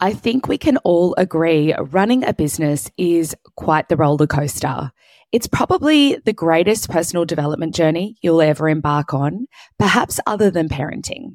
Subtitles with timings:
[0.00, 4.92] I think we can all agree running a business is quite the roller coaster.
[5.32, 9.46] It's probably the greatest personal development journey you'll ever embark on,
[9.78, 11.34] perhaps other than parenting.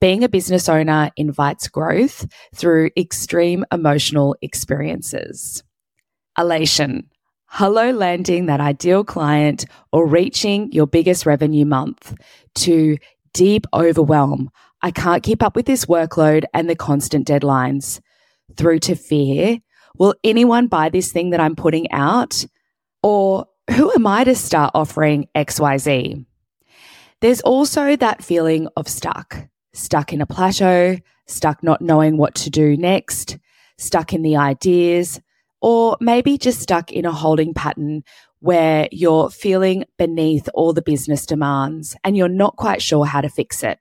[0.00, 5.64] Being a business owner invites growth through extreme emotional experiences.
[6.38, 7.10] Elation.
[7.46, 12.14] Hello, landing that ideal client or reaching your biggest revenue month
[12.54, 12.98] to
[13.34, 14.50] deep overwhelm.
[14.82, 18.00] I can't keep up with this workload and the constant deadlines
[18.56, 19.58] through to fear.
[19.98, 22.44] Will anyone buy this thing that I'm putting out?
[23.02, 26.24] Or who am I to start offering XYZ?
[27.20, 32.50] There's also that feeling of stuck, stuck in a plateau, stuck not knowing what to
[32.50, 33.38] do next,
[33.76, 35.20] stuck in the ideas,
[35.60, 38.02] or maybe just stuck in a holding pattern
[38.40, 43.28] where you're feeling beneath all the business demands and you're not quite sure how to
[43.28, 43.78] fix it.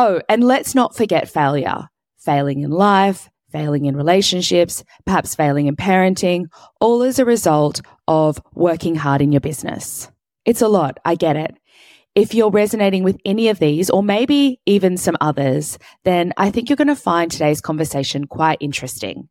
[0.00, 1.88] Oh, and let's not forget failure.
[2.18, 6.44] Failing in life, failing in relationships, perhaps failing in parenting,
[6.80, 10.08] all as a result of working hard in your business.
[10.44, 10.98] It's a lot.
[11.04, 11.56] I get it.
[12.14, 16.68] If you're resonating with any of these, or maybe even some others, then I think
[16.68, 19.28] you're going to find today's conversation quite interesting.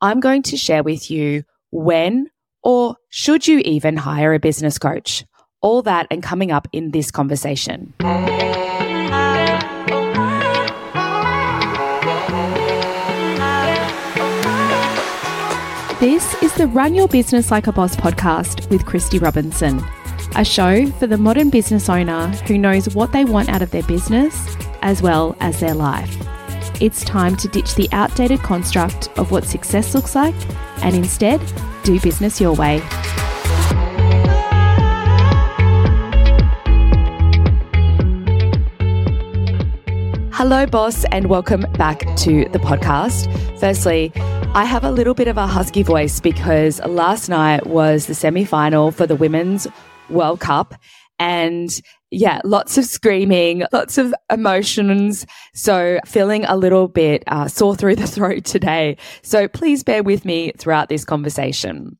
[0.00, 2.30] I'm going to share with you when
[2.62, 5.26] or should you even hire a business coach?
[5.60, 7.92] All that and coming up in this conversation.
[16.02, 19.80] This is the Run Your Business Like a Boss podcast with Christy Robinson,
[20.34, 23.84] a show for the modern business owner who knows what they want out of their
[23.84, 26.12] business as well as their life.
[26.82, 30.34] It's time to ditch the outdated construct of what success looks like
[30.82, 31.40] and instead
[31.84, 32.82] do business your way.
[40.52, 43.26] Hello, boss, and welcome back to the podcast.
[43.58, 44.12] Firstly,
[44.52, 48.44] I have a little bit of a husky voice because last night was the semi
[48.44, 49.66] final for the Women's
[50.10, 50.74] World Cup.
[51.18, 51.70] And
[52.10, 55.24] yeah, lots of screaming, lots of emotions.
[55.54, 58.98] So feeling a little bit uh, sore through the throat today.
[59.22, 61.96] So please bear with me throughout this conversation.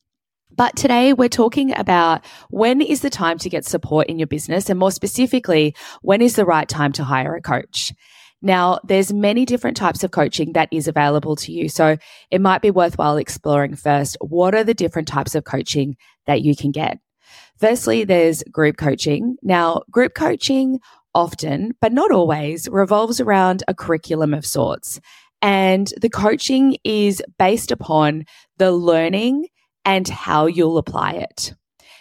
[0.54, 4.68] But today we're talking about when is the time to get support in your business
[4.68, 7.94] and more specifically, when is the right time to hire a coach?
[8.42, 11.68] Now, there's many different types of coaching that is available to you.
[11.68, 11.96] So
[12.30, 16.56] it might be worthwhile exploring first what are the different types of coaching that you
[16.56, 16.98] can get.
[17.58, 19.36] Firstly, there's group coaching.
[19.42, 20.80] Now, group coaching
[21.14, 25.00] often, but not always, revolves around a curriculum of sorts.
[25.40, 28.24] And the coaching is based upon
[28.58, 29.46] the learning
[29.84, 31.54] and how you'll apply it.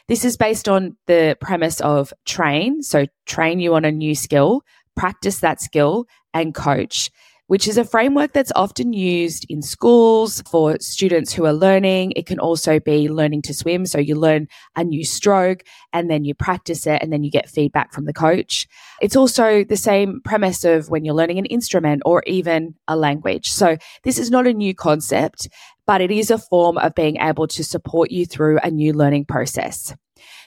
[0.08, 2.82] This is based on the premise of train.
[2.82, 4.62] So train you on a new skill,
[4.96, 7.12] practice that skill and coach,
[7.48, 12.14] which is a framework that's often used in schools for students who are learning.
[12.16, 13.86] It can also be learning to swim.
[13.86, 14.48] So you learn
[14.78, 18.14] a new stroke and then you practice it and then you get feedback from the
[18.14, 18.68] coach.
[19.02, 23.52] It's also the same premise of when you're learning an instrument or even a language.
[23.52, 25.50] So this is not a new concept,
[25.86, 29.26] but it is a form of being able to support you through a new learning
[29.26, 29.94] process.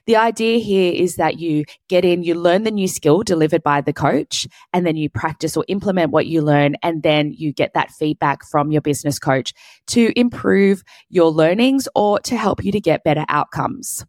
[0.06, 3.80] The idea here is that you get in, you learn the new skill delivered by
[3.80, 7.72] the coach, and then you practice or implement what you learn, and then you get
[7.72, 9.54] that feedback from your business coach
[9.88, 14.04] to improve your learnings or to help you to get better outcomes.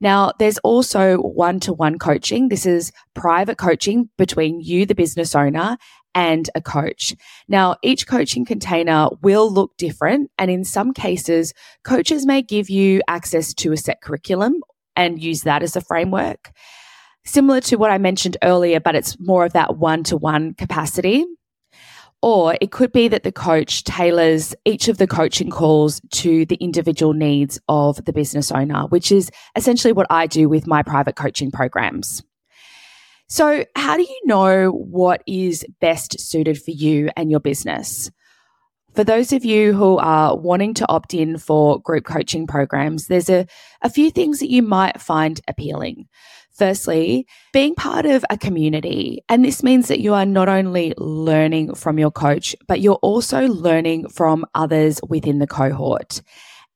[0.00, 2.48] Now, there's also one to one coaching.
[2.48, 5.76] This is private coaching between you, the business owner,
[6.14, 7.14] and a coach.
[7.48, 10.30] Now, each coaching container will look different.
[10.38, 11.52] And in some cases,
[11.82, 14.60] coaches may give you access to a set curriculum
[14.96, 16.52] and use that as a framework.
[17.24, 21.24] Similar to what I mentioned earlier, but it's more of that one to one capacity.
[22.20, 26.56] Or it could be that the coach tailors each of the coaching calls to the
[26.56, 31.16] individual needs of the business owner, which is essentially what I do with my private
[31.16, 32.22] coaching programs.
[33.28, 38.10] So, how do you know what is best suited for you and your business?
[38.94, 43.28] For those of you who are wanting to opt in for group coaching programs, there's
[43.28, 43.46] a,
[43.82, 46.06] a few things that you might find appealing.
[46.52, 49.24] Firstly, being part of a community.
[49.28, 53.48] And this means that you are not only learning from your coach, but you're also
[53.48, 56.22] learning from others within the cohort.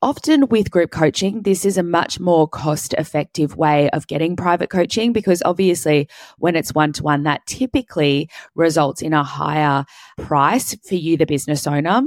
[0.01, 4.71] Often with group coaching, this is a much more cost effective way of getting private
[4.71, 6.09] coaching because obviously
[6.39, 9.85] when it's one to one, that typically results in a higher
[10.17, 12.03] price for you, the business owner.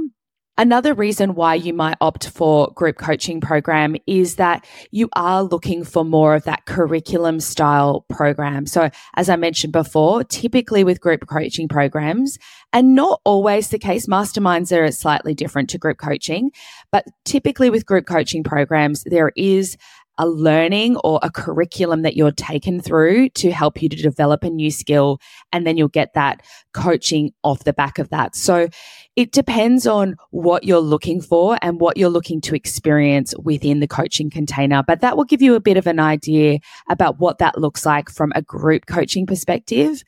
[0.56, 5.82] Another reason why you might opt for group coaching program is that you are looking
[5.82, 8.66] for more of that curriculum style program.
[8.66, 12.38] So as I mentioned before, typically with group coaching programs
[12.72, 16.50] and not always the case, masterminds are slightly different to group coaching,
[16.90, 19.76] but typically with group coaching programs, there is
[20.18, 24.50] a learning or a curriculum that you're taken through to help you to develop a
[24.50, 25.18] new skill.
[25.52, 26.42] And then you'll get that
[26.74, 28.36] coaching off the back of that.
[28.36, 28.68] So
[29.16, 33.88] it depends on what you're looking for and what you're looking to experience within the
[33.88, 34.82] coaching container.
[34.86, 36.58] But that will give you a bit of an idea
[36.88, 40.04] about what that looks like from a group coaching perspective.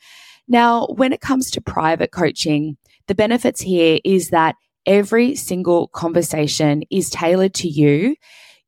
[0.48, 2.76] Now, when it comes to private coaching,
[3.08, 4.56] the benefits here is that
[4.86, 8.16] every single conversation is tailored to you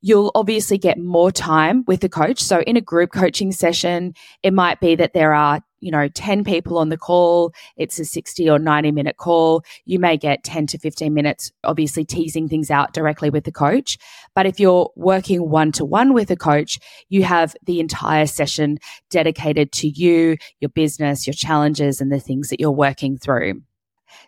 [0.06, 2.40] you'll obviously get more time with the coach.
[2.40, 6.42] So in a group coaching session, it might be that there are, you know, 10
[6.42, 7.54] people on the call.
[7.76, 9.62] It's a 60 or 90 minute call.
[9.84, 13.96] You may get 10 to 15 minutes, obviously teasing things out directly with the coach.
[14.34, 18.78] But if you're working one to one with a coach, you have the entire session
[19.10, 23.62] dedicated to you, your business, your challenges, and the things that you're working through.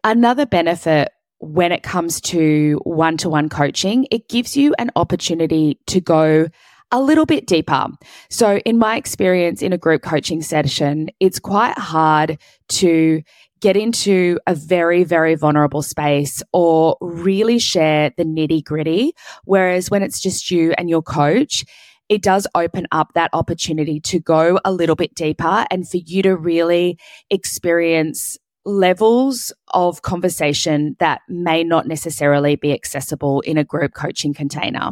[0.05, 1.11] Another benefit
[1.41, 6.49] when it comes to one to one coaching, it gives you an opportunity to go
[6.91, 7.87] a little bit deeper.
[8.31, 12.39] So, in my experience in a group coaching session, it's quite hard
[12.71, 13.23] to
[13.61, 19.13] get into a very, very vulnerable space or really share the nitty gritty.
[19.45, 21.65] Whereas when it's just you and your coach,
[22.09, 26.23] it does open up that opportunity to go a little bit deeper and for you
[26.23, 26.99] to really
[27.31, 34.91] experience levels of conversation that may not necessarily be accessible in a group coaching container.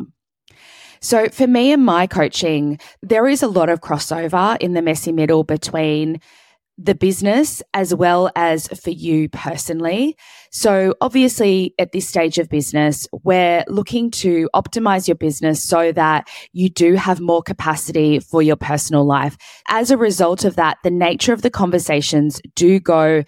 [1.06, 5.12] So for me and my coaching, there is a lot of crossover in the messy
[5.12, 6.20] middle between
[6.76, 10.16] the business as well as for you personally.
[10.50, 16.28] So obviously at this stage of business, we're looking to optimize your business so that
[16.52, 19.36] you do have more capacity for your personal life.
[19.68, 23.22] As a result of that, the nature of the conversations do go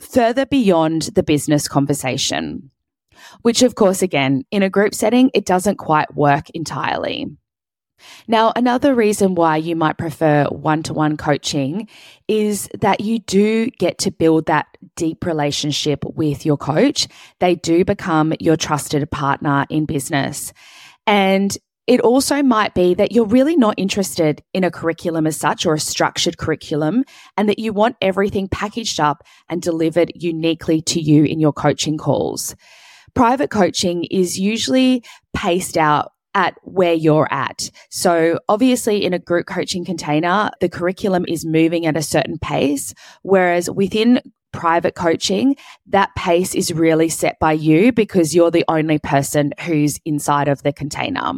[0.00, 2.70] further beyond the business conversation,
[3.42, 7.28] which, of course, again, in a group setting, it doesn't quite work entirely.
[8.26, 11.88] Now, another reason why you might prefer one to one coaching
[12.28, 14.66] is that you do get to build that
[14.96, 17.08] deep relationship with your coach.
[17.40, 20.52] They do become your trusted partner in business.
[21.06, 21.56] And
[21.86, 25.74] it also might be that you're really not interested in a curriculum as such or
[25.74, 27.04] a structured curriculum
[27.36, 31.98] and that you want everything packaged up and delivered uniquely to you in your coaching
[31.98, 32.56] calls.
[33.14, 37.70] Private coaching is usually paced out at where you're at.
[37.90, 42.92] So obviously in a group coaching container, the curriculum is moving at a certain pace,
[43.22, 44.20] whereas within
[44.52, 45.56] private coaching,
[45.88, 50.62] that pace is really set by you because you're the only person who's inside of
[50.62, 51.32] the container.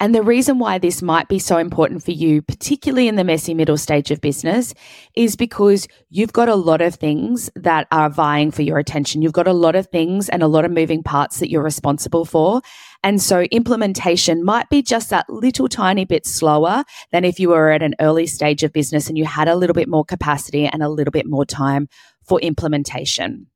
[0.00, 3.52] And the reason why this might be so important for you, particularly in the messy
[3.52, 4.72] middle stage of business,
[5.16, 9.22] is because you've got a lot of things that are vying for your attention.
[9.22, 12.24] You've got a lot of things and a lot of moving parts that you're responsible
[12.24, 12.62] for.
[13.02, 17.70] And so implementation might be just that little tiny bit slower than if you were
[17.70, 20.80] at an early stage of business and you had a little bit more capacity and
[20.80, 21.88] a little bit more time
[22.24, 23.48] for implementation.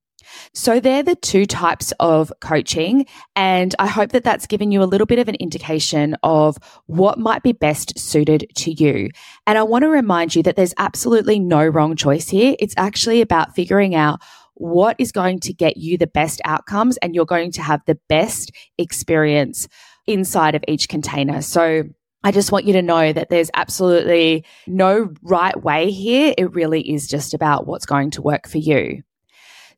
[0.55, 3.07] So they're the two types of coaching.
[3.37, 6.57] And I hope that that's given you a little bit of an indication of
[6.87, 9.11] what might be best suited to you.
[9.47, 12.57] And I want to remind you that there's absolutely no wrong choice here.
[12.59, 14.21] It's actually about figuring out
[14.55, 17.99] what is going to get you the best outcomes and you're going to have the
[18.09, 19.67] best experience
[20.07, 21.43] inside of each container.
[21.43, 21.85] So
[22.25, 26.35] I just want you to know that there's absolutely no right way here.
[26.39, 29.03] It really is just about what's going to work for you.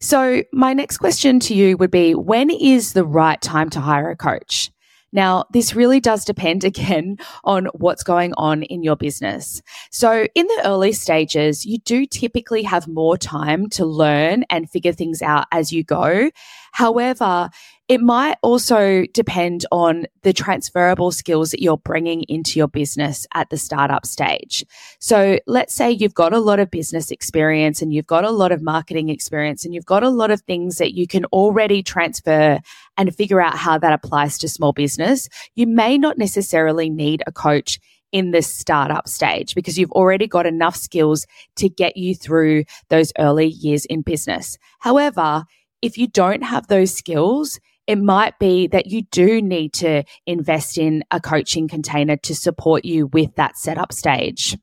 [0.05, 4.11] So, my next question to you would be when is the right time to hire
[4.11, 4.71] a coach?
[5.15, 9.63] Now, this really does depend again on what's going on in your business.
[9.91, 14.93] So, in the early stages, you do typically have more time to learn and figure
[14.93, 16.31] things out as you go.
[16.73, 17.49] However,
[17.87, 23.51] it might also depend on the transferable skills that you're bringing into your business at
[23.51, 24.65] the startup stage.
[25.01, 28.53] So let's say you've got a lot of business experience and you've got a lot
[28.53, 32.59] of marketing experience and you've got a lot of things that you can already transfer
[32.97, 35.29] and figure out how that applies to small business.
[35.55, 37.79] You may not necessarily need a coach
[38.13, 41.27] in this startup stage because you've already got enough skills
[41.57, 44.57] to get you through those early years in business.
[44.79, 45.45] However,
[45.83, 50.79] if you don't have those skills, it might be that you do need to invest
[50.79, 54.57] in a coaching container to support you with that setup stage.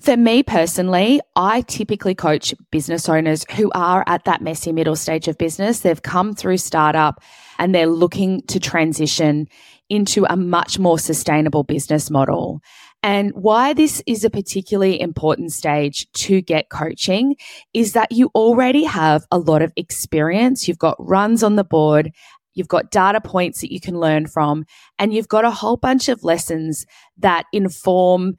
[0.00, 5.28] For me personally, I typically coach business owners who are at that messy middle stage
[5.28, 5.80] of business.
[5.80, 7.22] They've come through startup
[7.58, 9.46] and they're looking to transition
[9.90, 12.62] into a much more sustainable business model.
[13.02, 17.36] And why this is a particularly important stage to get coaching
[17.72, 20.68] is that you already have a lot of experience.
[20.68, 22.12] You've got runs on the board.
[22.54, 24.64] You've got data points that you can learn from,
[24.98, 26.84] and you've got a whole bunch of lessons
[27.18, 28.34] that inform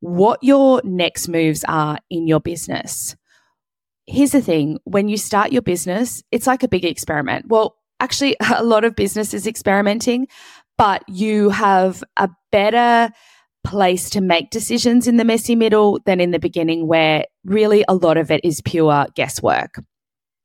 [0.00, 3.14] what your next moves are in your business.
[4.06, 7.46] Here's the thing when you start your business, it's like a big experiment.
[7.48, 10.26] Well, actually, a lot of business is experimenting,
[10.76, 13.10] but you have a better
[13.64, 17.94] place to make decisions in the messy middle than in the beginning, where really a
[17.94, 19.82] lot of it is pure guesswork.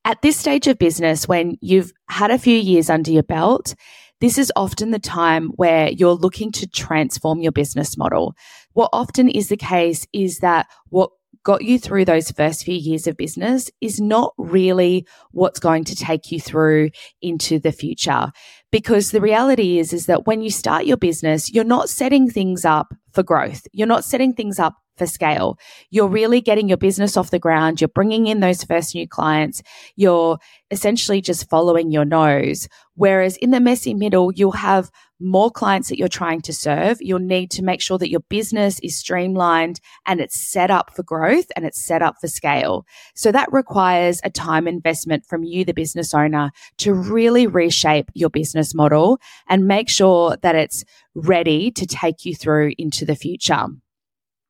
[0.06, 3.76] At this stage of business, when you've had a few years under your belt,
[4.20, 8.36] this is often the time where you're looking to transform your business model.
[8.74, 11.12] What often is the case is that what
[11.48, 15.96] got you through those first few years of business is not really what's going to
[15.96, 16.90] take you through
[17.22, 18.34] into the future.
[18.70, 22.66] Because the reality is, is that when you start your business, you're not setting things
[22.66, 23.66] up for growth.
[23.72, 25.58] You're not setting things up for scale.
[25.90, 27.80] You're really getting your business off the ground.
[27.80, 29.62] You're bringing in those first new clients.
[29.96, 30.40] You're
[30.70, 32.68] essentially just following your nose.
[32.98, 34.90] Whereas in the messy middle, you'll have
[35.20, 36.98] more clients that you're trying to serve.
[37.00, 41.04] You'll need to make sure that your business is streamlined and it's set up for
[41.04, 42.86] growth and it's set up for scale.
[43.16, 46.50] So that requires a time investment from you, the business owner,
[46.80, 52.34] to really reshape your business model and make sure that it's ready to take you
[52.36, 53.68] through into the future.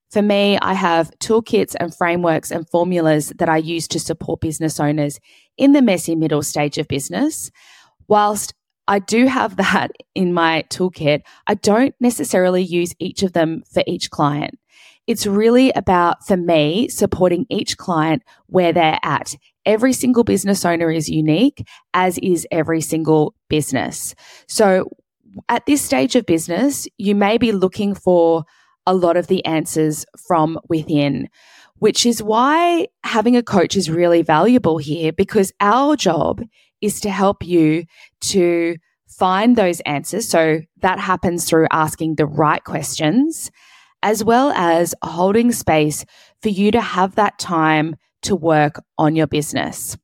[0.09, 4.79] For me, I have toolkits and frameworks and formulas that I use to support business
[4.79, 5.19] owners
[5.57, 7.51] in the messy middle stage of business.
[8.07, 8.53] Whilst
[8.87, 13.83] I do have that in my toolkit, I don't necessarily use each of them for
[13.85, 14.57] each client.
[15.07, 19.35] It's really about, for me, supporting each client where they're at.
[19.65, 24.15] Every single business owner is unique, as is every single business.
[24.47, 24.89] So
[25.49, 28.43] at this stage of business, you may be looking for
[28.85, 31.27] a lot of the answers from within,
[31.75, 36.41] which is why having a coach is really valuable here because our job
[36.81, 37.85] is to help you
[38.21, 38.75] to
[39.07, 40.27] find those answers.
[40.27, 43.49] So that happens through asking the right questions,
[44.03, 46.05] as well as holding space
[46.41, 49.97] for you to have that time to work on your business.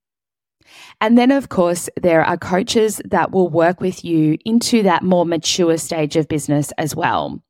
[1.02, 5.26] And then, of course, there are coaches that will work with you into that more
[5.26, 7.44] mature stage of business as well.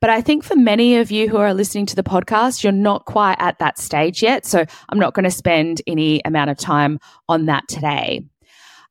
[0.00, 3.04] But I think for many of you who are listening to the podcast, you're not
[3.06, 4.44] quite at that stage yet.
[4.46, 6.98] So I'm not going to spend any amount of time
[7.28, 8.22] on that today.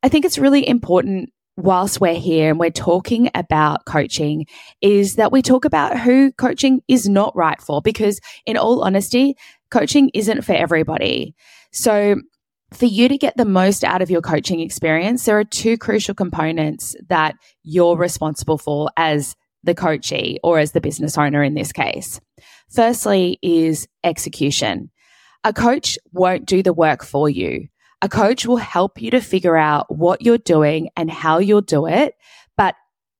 [0.02, 4.46] I think it's really important whilst we're here and we're talking about coaching
[4.80, 9.36] is that we talk about who coaching is not right for because in all honesty,
[9.70, 11.34] coaching isn't for everybody.
[11.70, 12.16] So
[12.72, 16.14] for you to get the most out of your coaching experience, there are two crucial
[16.14, 21.70] components that you're responsible for as the coachee or as the business owner in this
[21.70, 22.20] case.
[22.74, 24.90] Firstly is execution.
[25.44, 27.68] A coach won't do the work for you.
[28.02, 31.86] A coach will help you to figure out what you're doing and how you'll do
[31.86, 32.14] it,
[32.56, 32.74] but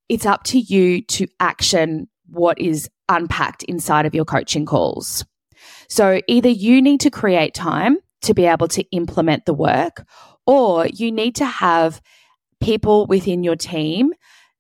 [0.09, 5.25] it's up to you to action what is unpacked inside of your coaching calls.
[5.89, 10.05] So either you need to create time to be able to implement the work,
[10.47, 12.01] or you need to have
[12.61, 14.13] people within your team,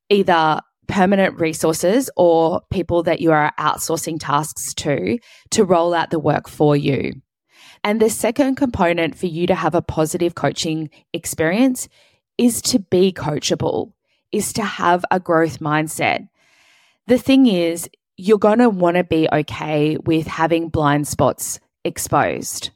[0.08, 5.18] either permanent resources or people that you are outsourcing tasks to,
[5.50, 7.12] to roll out the work for you.
[7.84, 11.88] And the second component for you to have a positive coaching experience
[12.38, 13.92] is to be coachable,
[14.30, 16.28] is to have a growth mindset.
[17.06, 22.70] The thing is, you're going to want to be okay with having blind spots exposed.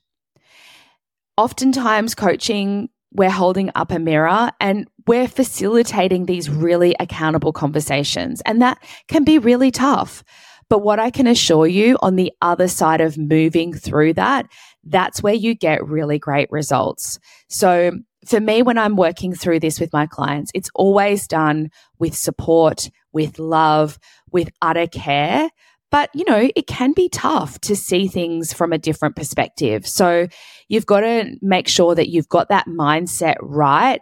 [1.36, 8.42] Oftentimes, coaching, we're holding up a mirror and we're facilitating these really accountable conversations.
[8.44, 8.78] And that
[9.08, 10.24] can be really tough.
[10.68, 14.46] But what I can assure you on the other side of moving through that,
[14.86, 17.18] that's where you get really great results.
[17.48, 17.92] So
[18.26, 22.90] for me, when I'm working through this with my clients, it's always done with support,
[23.12, 23.98] with love,
[24.30, 25.50] with utter care.
[25.90, 29.86] But, you know, it can be tough to see things from a different perspective.
[29.86, 30.26] So
[30.68, 34.00] you've got to make sure that you've got that mindset right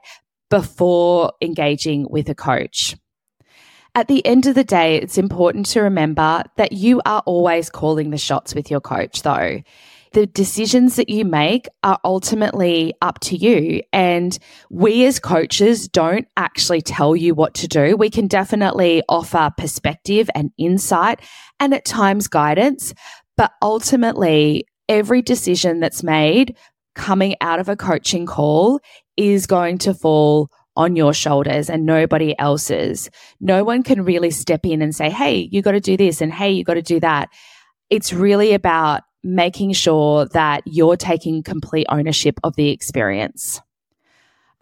[0.49, 2.97] before engaging with a coach.
[3.95, 8.11] At the end of the day, it's important to remember that you are always calling
[8.11, 9.63] the shots with your coach, though.
[10.15, 13.83] The decisions that you make are ultimately up to you.
[13.93, 14.39] And
[14.71, 17.97] we as coaches don't actually tell you what to do.
[17.97, 21.21] We can definitely offer perspective and insight
[21.59, 22.95] and at times guidance,
[23.37, 26.57] But ultimately, every decision that's made
[26.95, 28.79] coming out of a coaching call
[29.17, 33.11] is going to fall on your shoulders and nobody else's.
[33.41, 36.33] No one can really step in and say, Hey, you got to do this and
[36.33, 37.31] Hey, you got to do that.
[37.91, 43.61] It's really about making sure that you're taking complete ownership of the experience.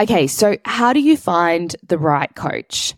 [0.01, 2.95] Okay, so how do you find the right coach?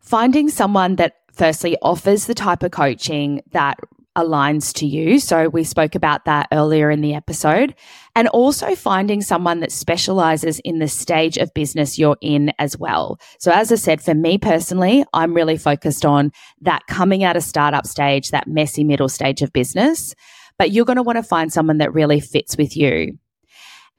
[0.00, 3.78] Finding someone that firstly offers the type of coaching that
[4.18, 5.20] aligns to you.
[5.20, 7.74] So we spoke about that earlier in the episode.
[8.16, 13.20] And also finding someone that specializes in the stage of business you're in as well.
[13.38, 16.32] So as I said, for me personally, I'm really focused on
[16.62, 20.16] that coming out of startup stage, that messy middle stage of business.
[20.58, 23.18] But you're going to want to find someone that really fits with you.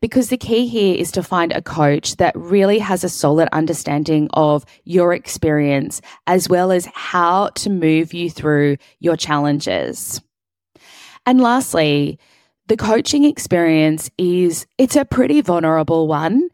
[0.01, 4.29] Because the key here is to find a coach that really has a solid understanding
[4.33, 10.21] of your experience as well as how to move you through your challenges.
[11.25, 12.17] And lastly,
[12.67, 16.49] the coaching experience is it's a pretty vulnerable one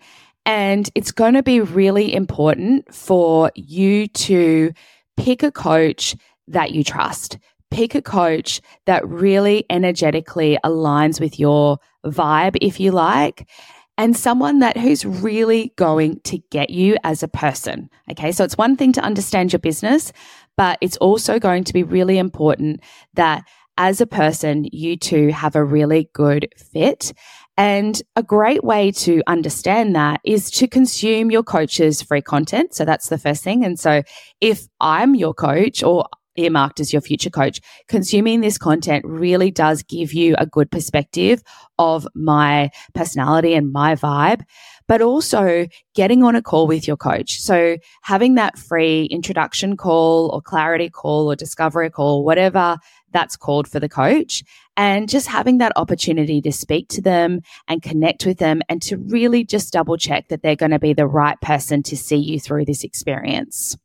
[0.45, 4.71] and it's going to be really important for you to
[5.17, 6.15] pick a coach
[6.47, 7.37] that you trust.
[7.71, 13.49] Pick a coach that really energetically aligns with your vibe, if you like,
[13.97, 17.89] and someone that who's really going to get you as a person.
[18.11, 18.31] Okay.
[18.31, 20.11] So it's one thing to understand your business,
[20.57, 22.81] but it's also going to be really important
[23.13, 23.43] that
[23.77, 27.13] as a person, you two have a really good fit.
[27.57, 32.73] And a great way to understand that is to consume your coach's free content.
[32.73, 33.63] So that's the first thing.
[33.63, 34.03] And so
[34.41, 36.05] if I'm your coach or
[36.37, 41.41] earmarked as your future coach, consuming this content really does give you a good perspective
[41.77, 44.43] of my personality and my vibe,
[44.87, 47.39] but also getting on a call with your coach.
[47.39, 52.77] So having that free introduction call or clarity call or discovery call, whatever
[53.11, 54.43] that's called for the coach
[54.77, 58.97] and just having that opportunity to speak to them and connect with them and to
[58.97, 62.39] really just double check that they're going to be the right person to see you
[62.39, 63.77] through this experience.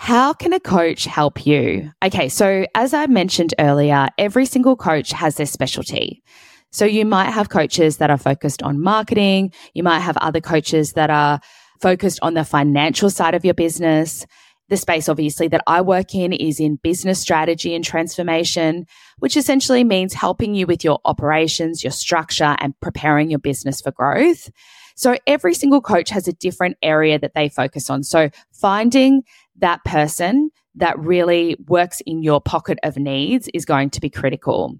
[0.00, 1.90] How can a coach help you?
[2.04, 6.22] Okay, so as I mentioned earlier, every single coach has their specialty.
[6.70, 9.52] So you might have coaches that are focused on marketing.
[9.74, 11.40] You might have other coaches that are
[11.82, 14.24] focused on the financial side of your business.
[14.68, 18.86] The space, obviously, that I work in is in business strategy and transformation,
[19.18, 23.90] which essentially means helping you with your operations, your structure, and preparing your business for
[23.90, 24.48] growth.
[24.98, 28.02] So every single coach has a different area that they focus on.
[28.02, 29.22] So finding
[29.58, 34.78] that person that really works in your pocket of needs is going to be critical.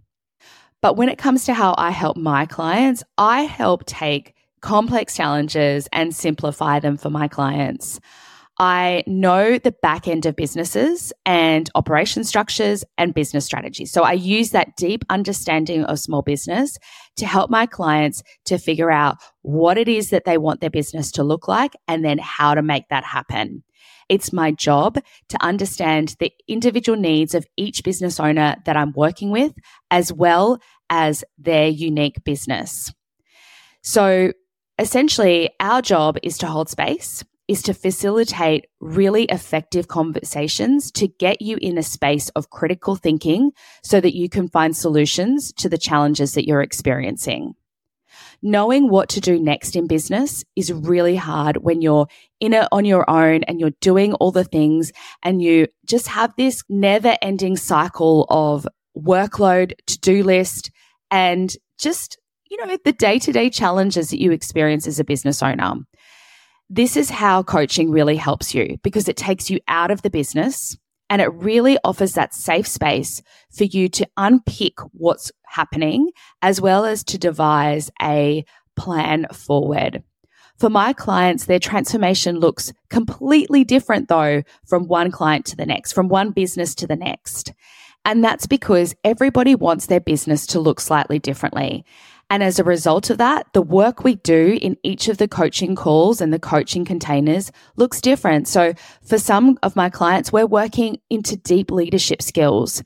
[0.81, 5.89] But when it comes to how I help my clients, I help take complex challenges
[5.93, 8.01] and simplify them for my clients.
[8.61, 13.93] I know the back end of businesses and operation structures and business strategies.
[13.93, 16.77] So I use that deep understanding of small business
[17.19, 21.13] to help my clients to figure out what it is that they want their business
[21.13, 23.63] to look like and then how to make that happen.
[24.09, 29.31] It's my job to understand the individual needs of each business owner that I'm working
[29.31, 29.53] with,
[29.91, 32.93] as well as their unique business.
[33.83, 34.33] So
[34.79, 41.41] essentially, our job is to hold space, is to facilitate really effective conversations to get
[41.41, 45.79] you in a space of critical thinking so that you can find solutions to the
[45.79, 47.55] challenges that you're experiencing
[48.43, 52.07] knowing what to do next in business is really hard when you're
[52.41, 56.33] in it on your own and you're doing all the things and you just have
[56.37, 60.71] this never ending cycle of workload, to do list,
[61.11, 62.19] and just,
[62.51, 65.75] you know, the day to day challenges that you experience as a business owner.
[66.71, 70.77] This is how coaching really helps you because it takes you out of the business
[71.11, 76.11] and it really offers that safe space for you to unpick what's happening
[76.43, 78.45] as well as to devise a
[78.77, 80.03] plan forward.
[80.59, 85.93] For my clients, their transformation looks completely different though from one client to the next,
[85.93, 87.53] from one business to the next.
[88.05, 91.85] And that's because everybody wants their business to look slightly differently.
[92.31, 95.75] And as a result of that, the work we do in each of the coaching
[95.75, 98.49] calls and the coaching containers looks different.
[98.49, 102.83] So for some of my clients, we're working into deep leadership skills.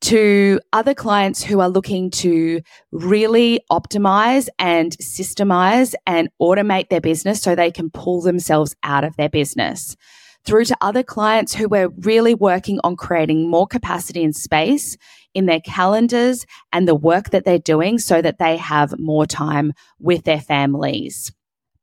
[0.00, 2.60] To other clients who are looking to
[2.90, 9.16] really optimize and systemize and automate their business so they can pull themselves out of
[9.16, 9.96] their business
[10.44, 14.96] through to other clients who we're really working on creating more capacity and space
[15.34, 19.72] in their calendars and the work that they're doing so that they have more time
[19.98, 21.32] with their families.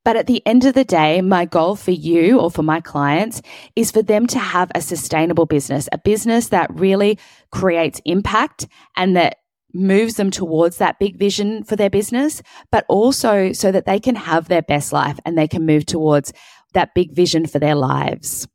[0.04, 3.41] But at the end of the day, my goal for you or for my clients
[3.76, 7.19] is for them to have a sustainable business, a business that really
[7.52, 9.38] creates impact and that
[9.74, 14.15] moves them towards that big vision for their business, but also so that they can
[14.15, 16.34] have their best life and they can move towards
[16.74, 18.47] that big vision for their lives.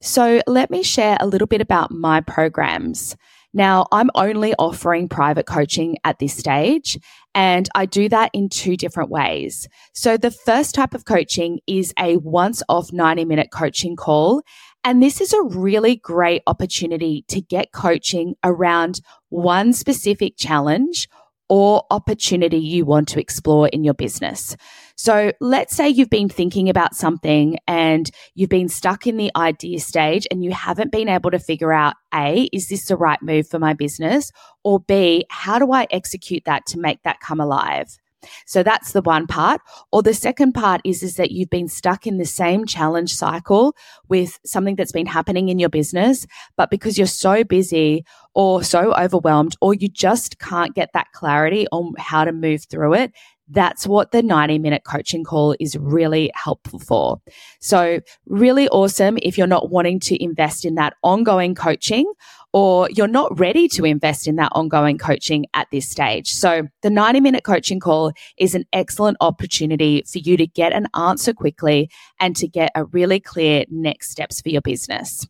[0.00, 3.16] So let me share a little bit about my programs.
[3.54, 6.98] Now, I'm only offering private coaching at this stage,
[7.34, 9.66] and I do that in two different ways.
[9.94, 14.42] So the first type of coaching is a once off 90 minute coaching call.
[14.84, 21.08] And this is a really great opportunity to get coaching around one specific challenge
[21.48, 24.56] or opportunity you want to explore in your business.
[24.98, 29.78] So let's say you've been thinking about something and you've been stuck in the idea
[29.78, 33.46] stage and you haven't been able to figure out A, is this the right move
[33.46, 34.32] for my business?
[34.64, 37.96] Or B, how do I execute that to make that come alive?
[38.44, 39.60] So that's the one part.
[39.92, 43.76] Or the second part is, is that you've been stuck in the same challenge cycle
[44.08, 48.92] with something that's been happening in your business, but because you're so busy or so
[48.94, 53.12] overwhelmed, or you just can't get that clarity on how to move through it,
[53.50, 57.20] that's what the 90 minute coaching call is really helpful for.
[57.60, 62.10] So really awesome if you're not wanting to invest in that ongoing coaching
[62.52, 66.32] or you're not ready to invest in that ongoing coaching at this stage.
[66.32, 70.86] So the 90 minute coaching call is an excellent opportunity for you to get an
[70.94, 75.26] answer quickly and to get a really clear next steps for your business.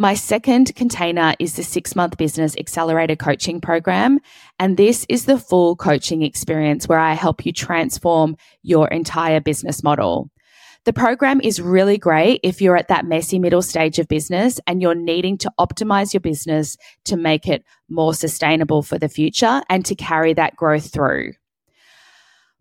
[0.00, 4.20] My second container is the six month business accelerator coaching program.
[4.60, 9.82] And this is the full coaching experience where I help you transform your entire business
[9.82, 10.30] model.
[10.84, 14.80] The program is really great if you're at that messy middle stage of business and
[14.80, 19.84] you're needing to optimize your business to make it more sustainable for the future and
[19.86, 21.32] to carry that growth through.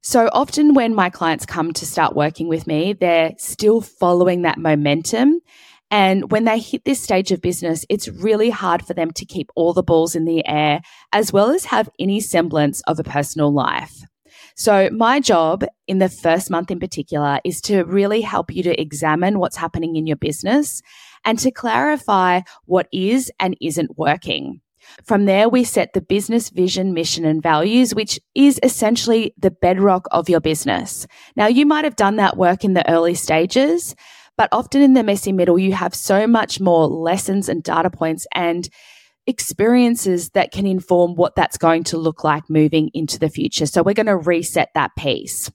[0.02, 4.58] So often when my clients come to start working with me, they're still following that
[4.58, 5.42] momentum.
[5.90, 9.50] And when they hit this stage of business, it's really hard for them to keep
[9.56, 10.82] all the balls in the air
[11.14, 14.04] as well as have any semblance of a personal life.
[14.56, 18.82] So, my job in the first month in particular is to really help you to
[18.82, 20.82] examine what's happening in your business
[21.24, 24.62] and to clarify what is and isn't working.
[25.04, 30.08] From there, we set the business vision, mission, and values, which is essentially the bedrock
[30.12, 31.08] of your business.
[31.36, 33.96] Now, you might have done that work in the early stages,
[34.38, 38.28] but often in the messy middle, you have so much more lessons and data points
[38.34, 38.70] and
[39.26, 43.66] experiences that can inform what that's going to look like moving into the future.
[43.66, 45.52] So we're going to reset that piece.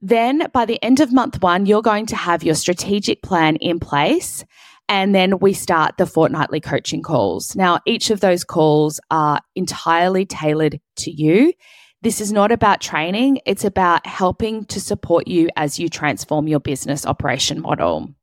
[0.00, 3.78] Then by the end of month one, you're going to have your strategic plan in
[3.78, 4.44] place.
[4.88, 7.54] And then we start the fortnightly coaching calls.
[7.54, 11.52] Now, each of those calls are entirely tailored to you.
[12.00, 13.40] This is not about training.
[13.44, 18.14] It's about helping to support you as you transform your business operation model.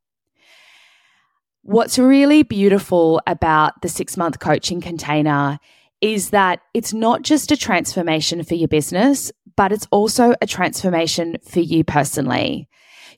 [1.62, 5.58] What's really beautiful about the six month coaching container
[6.00, 11.36] is that it's not just a transformation for your business, but it's also a transformation
[11.42, 12.68] for you personally.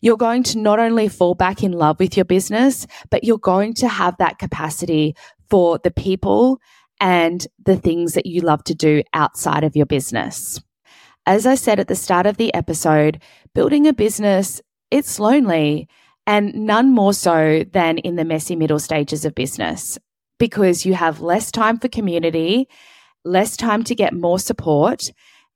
[0.00, 3.74] You're going to not only fall back in love with your business, but you're going
[3.74, 5.14] to have that capacity
[5.50, 6.60] for the people
[7.00, 10.60] and the things that you love to do outside of your business.
[11.26, 13.22] As I said at the start of the episode,
[13.54, 15.88] building a business, it's lonely
[16.26, 19.98] and none more so than in the messy middle stages of business
[20.38, 22.68] because you have less time for community,
[23.24, 25.10] less time to get more support,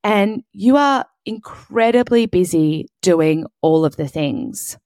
[0.05, 4.77] and you are incredibly busy doing all of the things.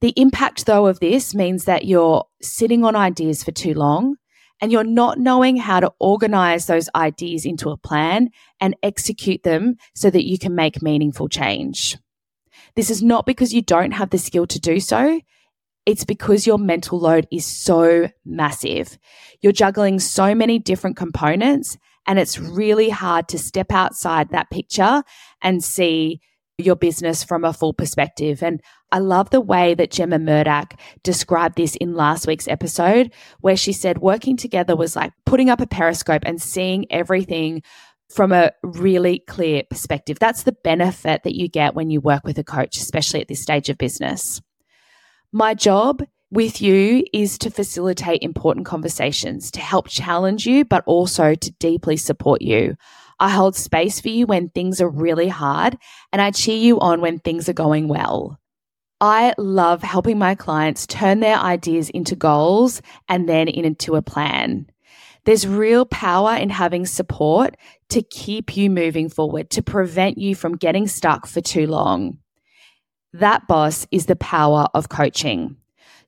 [0.00, 4.16] The impact, though, of this means that you're sitting on ideas for too long
[4.60, 9.76] and you're not knowing how to organize those ideas into a plan and execute them
[9.94, 11.96] so that you can make meaningful change.
[12.74, 15.20] This is not because you don't have the skill to do so.
[15.84, 18.98] It's because your mental load is so massive.
[19.40, 25.04] You're juggling so many different components, and it's really hard to step outside that picture
[25.42, 26.20] and see
[26.58, 28.42] your business from a full perspective.
[28.42, 28.60] And
[28.92, 33.72] I love the way that Gemma Murdoch described this in last week's episode, where she
[33.72, 37.62] said working together was like putting up a periscope and seeing everything
[38.08, 40.18] from a really clear perspective.
[40.18, 43.42] That's the benefit that you get when you work with a coach, especially at this
[43.42, 44.40] stage of business.
[45.32, 51.34] My job with you is to facilitate important conversations, to help challenge you, but also
[51.34, 52.76] to deeply support you.
[53.18, 55.76] I hold space for you when things are really hard,
[56.12, 58.38] and I cheer you on when things are going well.
[59.00, 64.70] I love helping my clients turn their ideas into goals and then into a plan.
[65.24, 67.56] There's real power in having support
[67.90, 72.18] to keep you moving forward, to prevent you from getting stuck for too long.
[73.12, 75.56] That, boss, is the power of coaching.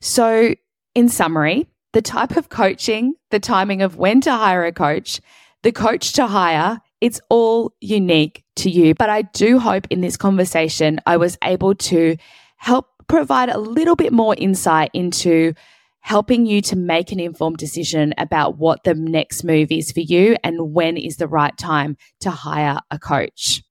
[0.01, 0.55] So,
[0.95, 5.21] in summary, the type of coaching, the timing of when to hire a coach,
[5.63, 8.95] the coach to hire, it's all unique to you.
[8.95, 12.17] But I do hope in this conversation, I was able to
[12.59, 15.55] help provide a little bit more insight into
[16.01, 20.37] helping you to make an informed decision about what the next move is for you
[20.45, 23.63] and when is the right time to hire a coach.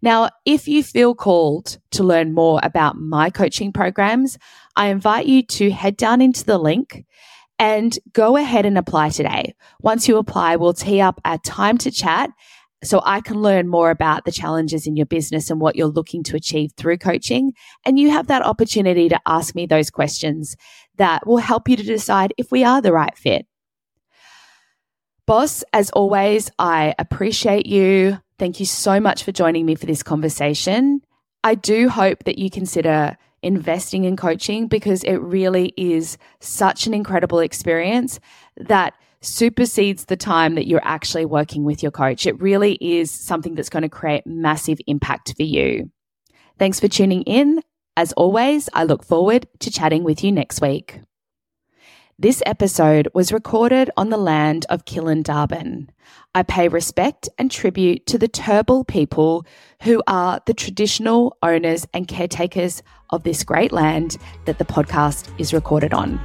[0.00, 4.38] Now, if you feel called to learn more about my coaching programs,
[4.76, 7.04] I invite you to head down into the link
[7.58, 9.54] and go ahead and apply today.
[9.80, 12.30] Once you apply, we'll tee up a time to chat
[12.84, 16.22] so I can learn more about the challenges in your business and what you're looking
[16.24, 17.52] to achieve through coaching.
[17.84, 20.56] And you have that opportunity to ask me those questions
[20.96, 23.46] that will help you to decide if we are the right fit.
[25.26, 28.18] Boss, as always, I appreciate you.
[28.38, 31.02] Thank you so much for joining me for this conversation.
[31.44, 36.94] I do hope that you consider investing in coaching because it really is such an
[36.94, 38.20] incredible experience
[38.56, 42.26] that supersedes the time that you're actually working with your coach.
[42.26, 45.90] It really is something that's going to create massive impact for you.
[46.58, 47.62] Thanks for tuning in.
[47.96, 51.00] As always, I look forward to chatting with you next week.
[52.20, 55.88] This episode was recorded on the land of Kilindarbin.
[56.34, 59.46] I pay respect and tribute to the Turrbal people
[59.82, 65.54] who are the traditional owners and caretakers of this great land that the podcast is
[65.54, 66.20] recorded on.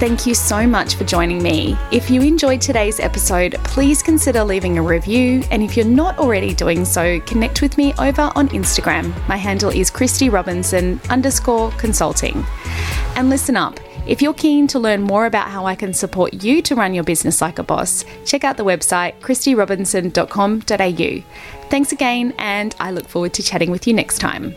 [0.00, 1.76] Thank you so much for joining me.
[1.92, 5.42] If you enjoyed today's episode, please consider leaving a review.
[5.50, 9.12] And if you're not already doing so, connect with me over on Instagram.
[9.28, 12.46] My handle is Christy Robinson underscore consulting.
[13.14, 13.78] And listen up.
[14.06, 17.04] If you're keen to learn more about how I can support you to run your
[17.04, 21.68] business like a boss, check out the website christyrobinson.com.au.
[21.68, 24.56] Thanks again, and I look forward to chatting with you next time.